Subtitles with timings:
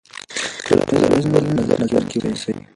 [0.87, 2.53] ټولنیز بدلونونه په نظر کې ونیسئ.